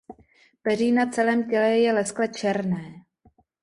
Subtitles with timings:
[0.61, 3.01] Peří na celém těle je leskle černé.